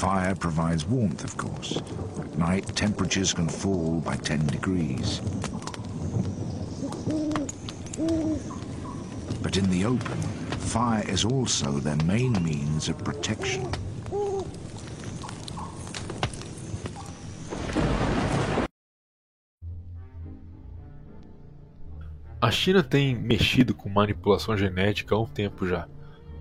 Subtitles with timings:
[0.00, 1.76] Fire provides warmth, of course.
[2.18, 5.20] At night, temperatures can fall by 10 degrees.
[9.42, 10.22] But in the open,
[10.72, 13.70] fire is also their main means of protection.
[22.40, 25.86] A China tem mexido com manipulação genética há um tempo já.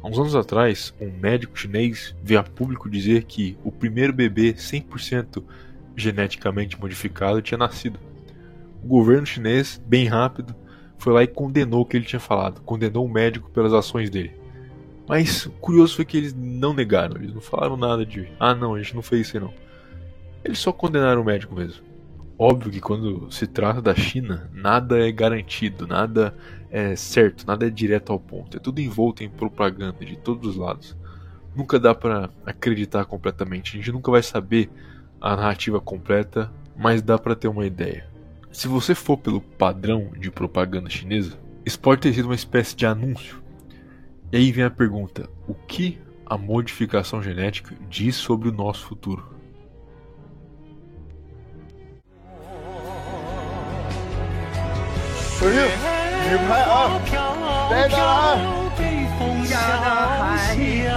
[0.02, 4.54] Há uns anos atrás, um médico chinês veio a público dizer que o primeiro bebê
[4.54, 5.44] 100%
[5.95, 7.99] geneticamente modificado tinha nascido.
[8.81, 10.55] O governo chinês, bem rápido,
[10.98, 14.31] foi lá e condenou o que ele tinha falado, condenou o médico pelas ações dele.
[15.05, 18.76] Mas o curioso foi que eles não negaram, eles não falaram nada de, ah não,
[18.76, 19.54] a gente não fez isso aí não.
[20.45, 21.84] Eles só condenaram o médico mesmo.
[22.41, 26.34] Óbvio que quando se trata da China, nada é garantido, nada
[26.71, 28.55] é certo, nada é direto ao ponto.
[28.55, 30.95] É tudo envolto em propaganda de todos os lados.
[31.53, 33.73] Nunca dá para acreditar completamente.
[33.73, 34.70] A gente nunca vai saber
[35.20, 38.07] a narrativa completa, mas dá para ter uma ideia.
[38.53, 42.85] Se você for pelo padrão de propaganda chinesa, isso pode ter sido uma espécie de
[42.85, 43.43] anúncio.
[44.31, 49.38] E aí vem a pergunta: o que a modificação genética diz sobre o nosso futuro?
[56.29, 57.01] 女排啊，
[57.71, 58.60] 来了啊！
[59.46, 59.85] 下的
[60.21, 60.90] 海洋，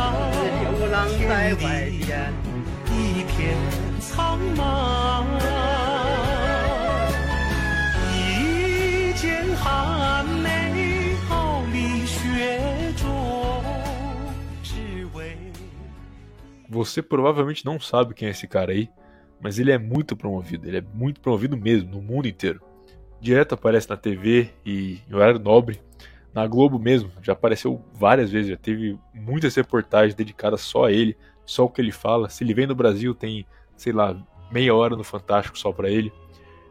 [0.62, 0.96] 流浪
[1.28, 1.66] 在外
[2.00, 2.34] 边，
[2.88, 3.36] 一片
[4.00, 5.26] 苍茫。
[8.16, 13.06] 一剑寒梅傲立雪中，
[14.64, 15.38] 只为。
[16.70, 18.90] Você provavelmente não sabe quem é esse cara aí,
[19.42, 22.62] mas ele é muito promovido, ele é muito promovido mesmo, no mundo inteiro.
[23.23, 25.81] Direto aparece na TV e em horário nobre.
[26.35, 31.17] Na Globo mesmo, já apareceu várias vezes, já teve muitas reportagens dedicadas só a ele,
[31.47, 32.29] só o que ele fala.
[32.29, 34.17] Se ele vem no Brasil, tem, sei lá,
[34.51, 36.13] meia hora no Fantástico só pra ele.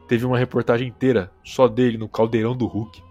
[0.09, 3.01] Teve uma reportagem inteira só dele no Caldeirão do Hulk.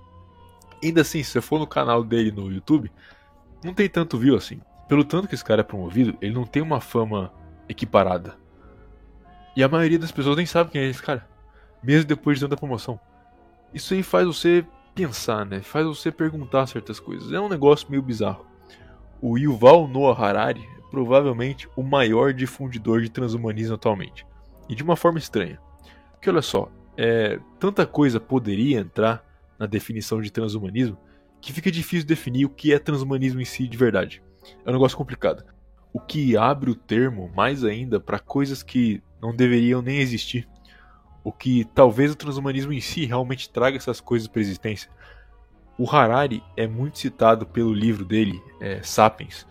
[0.85, 2.93] Ainda assim, se você for no canal dele no YouTube,
[3.65, 4.61] não tem tanto view assim.
[4.87, 7.33] Pelo tanto que esse cara é promovido, ele não tem uma fama
[7.67, 8.37] equiparada.
[9.57, 11.27] E a maioria das pessoas nem sabe quem é esse cara,
[11.83, 13.01] mesmo depois de tanta promoção.
[13.73, 14.65] Isso aí faz você
[14.95, 15.61] pensar, né?
[15.61, 17.33] Faz você perguntar certas coisas.
[17.33, 18.45] É um negócio meio bizarro.
[19.21, 24.27] O Yuval Noah Harari é provavelmente o maior difundidor de transhumanismo atualmente.
[24.69, 25.59] E de uma forma estranha.
[26.13, 29.25] Porque olha só, é, tanta coisa poderia entrar
[29.59, 30.99] na definição de transhumanismo
[31.41, 34.23] que fica difícil definir o que é transhumanismo em si de verdade.
[34.65, 35.45] É um negócio complicado.
[35.93, 40.49] O que abre o termo mais ainda para coisas que não deveriam nem existir
[41.23, 44.91] o que talvez o transhumanismo em si realmente traga essas coisas para existência.
[45.79, 49.47] O Harari é muito citado pelo livro dele, é, Sapiens,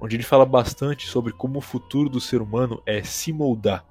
[0.00, 3.84] onde ele fala bastante sobre como o futuro do ser humano é se moldar.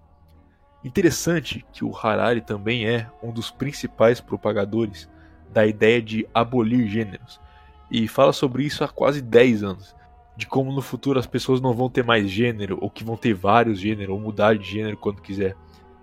[0.83, 5.09] Interessante que o Harari também é um dos principais propagadores
[5.51, 7.39] da ideia de abolir gêneros,
[7.89, 9.95] e fala sobre isso há quase 10 anos,
[10.35, 13.33] de como no futuro as pessoas não vão ter mais gênero, ou que vão ter
[13.33, 15.55] vários gêneros, ou mudar de gênero quando quiser.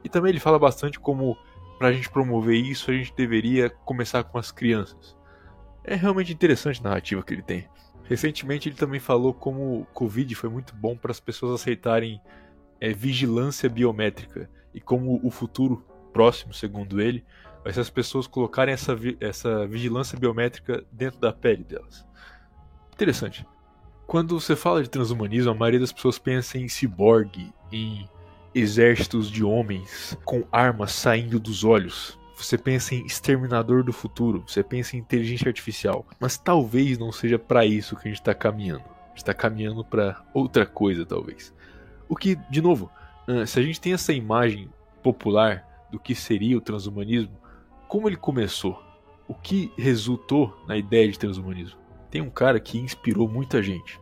[0.04, 1.36] E também ele fala bastante como
[1.78, 5.16] para a gente promover isso a gente deveria começar com as crianças.
[5.82, 7.68] É realmente interessante a narrativa que ele tem.
[8.04, 12.20] Recentemente ele também falou como o Covid foi muito bom para as pessoas aceitarem
[12.80, 17.24] é, vigilância biométrica e como o futuro próximo, segundo ele,
[17.62, 22.06] vai ser as pessoas colocarem essa, vi essa vigilância biométrica dentro da pele delas.
[22.92, 23.46] Interessante.
[24.06, 28.08] Quando você fala de transhumanismo, a maioria das pessoas pensa em ciborgue, em
[28.54, 32.18] exércitos de homens com armas saindo dos olhos.
[32.36, 37.38] Você pensa em exterminador do futuro, você pensa em inteligência artificial, mas talvez não seja
[37.38, 38.84] para isso que a gente está caminhando.
[38.84, 41.54] A gente está caminhando para outra coisa, talvez.
[42.08, 42.90] O que, de novo,
[43.46, 44.68] se a gente tem essa imagem
[45.02, 47.38] popular do que seria o transhumanismo,
[47.88, 48.82] como ele começou?
[49.28, 51.78] O que resultou na ideia de transhumanismo?
[52.10, 54.00] Tem um cara que inspirou muita gente.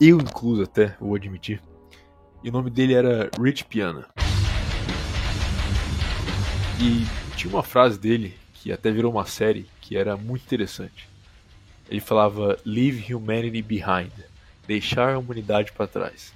[0.00, 1.62] Eu, incluso, até, vou admitir.
[2.44, 4.08] E o nome dele era Rich Piana.
[6.80, 7.06] E
[7.36, 11.08] tinha uma frase dele que até virou uma série que era muito interessante.
[11.88, 14.10] Ele falava Leave humanity behind,
[14.66, 16.32] deixar a humanidade para trás.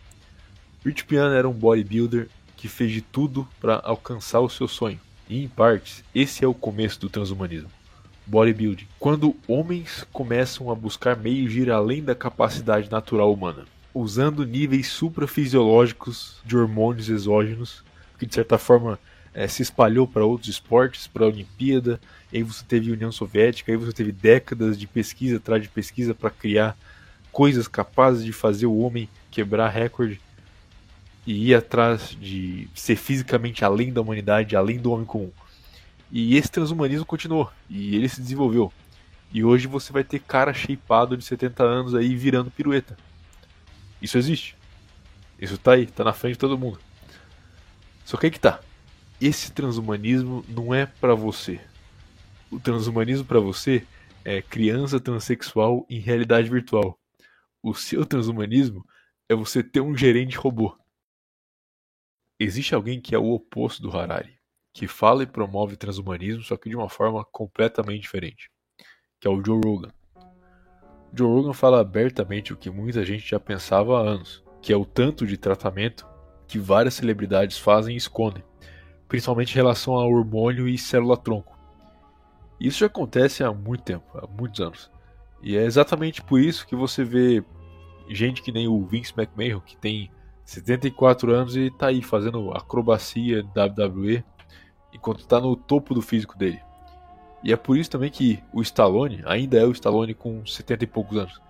[0.85, 5.01] Rich Piana era um bodybuilder que fez de tudo para alcançar o seu sonho.
[5.29, 7.71] E em partes, esse é o começo do transhumanismo.
[8.25, 8.87] Bodybuilding.
[9.01, 13.65] Quando homens começam a buscar meios de ir além da capacidade natural humana,
[13.97, 17.83] usando níveis suprafisiológicos de hormônios exógenos,
[18.19, 18.99] que de certa forma
[19.33, 21.99] é, se espalhou para outros esportes, para a Olimpíada,
[22.33, 26.15] aí você teve a União Soviética, aí você teve décadas de pesquisa atrás de pesquisa
[26.15, 26.77] para criar
[27.33, 30.21] coisas capazes de fazer o homem quebrar recorde.
[31.27, 35.33] e ir atrás de ser fisicamente além da humanidade, além do homem comum.
[36.13, 38.73] E esse transhumanismo continuou e ele se desenvolveu.
[39.33, 42.97] E hoje você vai ter cara shapeado de 70 anos aí virando pirueta.
[44.07, 44.57] Isso existe.
[45.37, 46.79] Isso tá aí, tá na frente de todo mundo.
[48.05, 48.61] Só que aí que tá.
[49.21, 51.61] Esse transhumanismo não é para você.
[52.49, 53.85] O transhumanismo para você
[54.25, 56.97] é criança transexual em realidade virtual.
[57.61, 58.87] O seu transhumanismo
[59.29, 60.79] é você ter um gerente robô.
[62.39, 64.39] Existe alguém que é o oposto do Harari,
[64.73, 68.53] que fala e promove transhumanismo, só que de uma forma completamente diferente,
[69.19, 69.93] que é o Joe Rogan.
[71.13, 74.85] Joe Rogan fala abertamente o que muita gente já pensava há anos, que é o
[74.85, 76.07] tanto de tratamento
[76.47, 78.45] que várias celebridades fazem e escondem,
[79.09, 81.57] principalmente em relação a hormônio e célula-tronco.
[82.59, 84.91] Isso já acontece há muito tempo, há muitos anos.
[85.43, 87.45] E é exatamente por isso que você vê
[88.09, 90.11] gente que nem o Vince McMahon, que tem
[90.45, 94.25] 74 anos e tá aí fazendo acrobacia WWE,
[94.93, 96.61] enquanto está no topo do físico dele.
[97.47, 100.87] E é por isso também que o Stallone ainda é o Stallone com 70 e
[100.89, 101.41] poucos anos.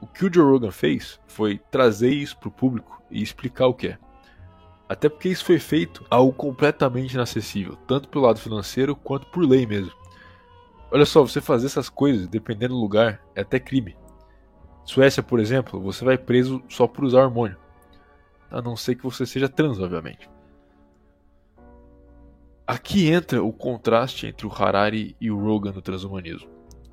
[0.00, 3.74] O que o Joe Rogan fez foi trazer isso para o público e explicar o
[3.74, 3.98] que é.
[4.88, 9.66] Até porque isso foi feito algo completamente inacessível, tanto pelo lado financeiro quanto por lei
[9.66, 9.92] mesmo.
[10.90, 13.98] Olha só, você fazer essas coisas, dependendo do lugar, é até crime.
[14.86, 17.58] Suécia, por exemplo, você vai preso só por usar hormônio.
[18.50, 20.30] A não ser que você seja trans, obviamente.
[22.70, 26.48] Aqui entra o contraste entre o Harari e o Rogan no transhumanismo.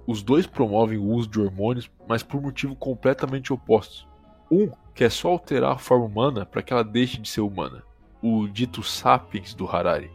[0.08, 4.08] Os dois promovem o uso de hormônios, mas por motivo completamente opostos.
[4.52, 7.84] Um quer só alterar a forma humana para que ela deixe de ser humana,
[8.24, 10.10] o dito sapiens do Harari,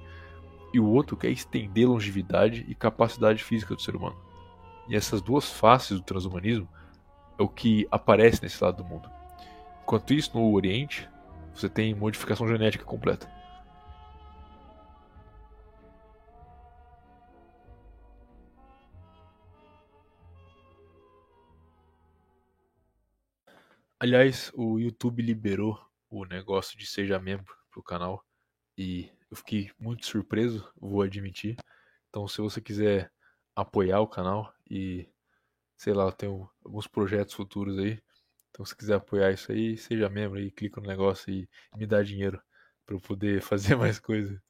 [0.74, 4.16] e o outro quer estender longevidade e capacidade física do ser humano.
[4.88, 6.68] E essas duas faces do transhumanismo
[7.38, 9.08] é o que aparece nesse lado do mundo.
[9.84, 11.08] Enquanto isso, no Oriente,
[11.54, 13.30] você tem modificação genética completa.
[24.02, 28.26] Aliás, o YouTube liberou o negócio de seja membro pro canal
[28.76, 31.54] e eu fiquei muito surpreso, vou admitir.
[32.08, 33.12] Então, se você quiser
[33.54, 35.08] apoiar o canal e
[35.76, 38.02] sei lá, eu tenho alguns projetos futuros aí.
[38.50, 42.02] Então, se quiser apoiar isso aí, seja membro aí, clica no negócio e me dá
[42.02, 42.42] dinheiro
[42.84, 44.42] para eu poder fazer mais coisa.